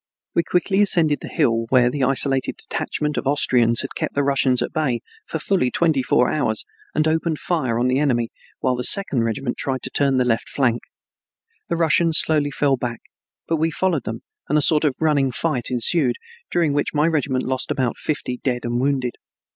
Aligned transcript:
We 0.33 0.41
quickly 0.41 0.81
ascended 0.81 1.19
the 1.21 1.27
hill 1.27 1.67
where 1.69 1.91
the 1.91 2.03
isolated 2.03 2.55
detachment 2.57 3.17
of 3.17 3.27
Austrians 3.27 3.81
had 3.81 3.93
kept 3.93 4.15
the 4.15 4.23
Russians 4.23 4.63
at 4.63 4.73
bay 4.73 5.01
for 5.27 5.37
fully 5.37 5.69
twenty 5.69 6.01
four 6.01 6.27
hours 6.27 6.65
and 6.95 7.07
opened 7.07 7.37
fire 7.37 7.77
on 7.77 7.87
the 7.87 7.99
enemy, 7.99 8.31
while 8.61 8.75
the 8.75 8.83
second 8.83 9.21
regiment 9.23 9.57
tried 9.57 9.83
to 9.83 9.91
turn 9.91 10.17
his 10.17 10.25
left 10.25 10.49
flank. 10.49 10.81
The 11.69 11.75
Russians 11.75 12.17
slowly 12.17 12.49
fell 12.49 12.77
back 12.77 13.01
but 13.47 13.57
we 13.57 13.69
followed 13.69 14.05
them, 14.05 14.21
and 14.49 14.57
a 14.57 14.61
sort 14.63 14.85
of 14.85 14.95
running 14.99 15.31
fight 15.31 15.67
ensued, 15.69 16.15
during 16.49 16.73
which 16.73 16.95
my 16.95 17.05
regiment 17.07 17.43
lost 17.45 17.69
about 17.69 17.95
fifty 17.95 18.37
dead 18.37 18.61
and 18.65 18.79
wounded. 18.81 19.17